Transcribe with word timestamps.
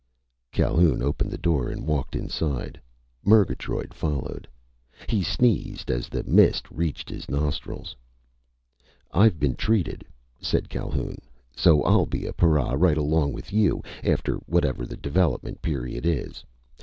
Calhoun 0.51 1.03
opened 1.03 1.29
the 1.29 1.37
door 1.37 1.69
and 1.69 1.85
walked 1.85 2.15
inside. 2.15 2.81
Murgatroyd 3.23 3.93
followed. 3.93 4.47
He 5.07 5.21
sneezed 5.21 5.91
as 5.91 6.09
the 6.09 6.23
mist 6.23 6.71
reached 6.71 7.07
his 7.07 7.29
nostrils. 7.29 7.95
"Ive 9.11 9.37
been 9.39 9.53
treated," 9.53 10.03
said 10.41 10.69
Calhoun, 10.69 11.19
"so 11.55 11.83
I'll 11.83 12.07
be 12.07 12.25
a 12.25 12.33
para 12.33 12.75
right 12.77 12.97
along 12.97 13.33
with 13.33 13.53
you, 13.53 13.83
after 14.03 14.37
whatever 14.47 14.87
the 14.87 14.97
development 14.97 15.61
period 15.61 16.03
is. 16.07 16.43